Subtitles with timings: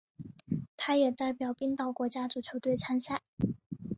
[0.77, 3.21] 他也代表冰岛国家足球队参赛。